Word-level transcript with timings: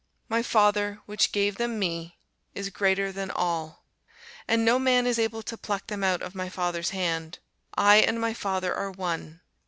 My 0.29 0.41
Father, 0.41 0.99
which 1.05 1.31
gave 1.31 1.57
them 1.57 1.77
me, 1.77 2.17
is 2.55 2.71
greater 2.71 3.11
than 3.11 3.29
all; 3.29 3.83
and 4.47 4.65
no 4.65 4.79
man 4.79 5.05
is 5.05 5.19
able 5.19 5.43
to 5.43 5.57
pluck 5.57 5.85
them 5.85 6.03
out 6.03 6.23
of 6.23 6.33
my 6.33 6.49
Father's 6.49 6.89
hand. 6.89 7.37
I 7.75 7.97
and 7.97 8.19
my 8.19 8.33
Father 8.33 8.73
are 8.73 8.89
one. 8.89 9.41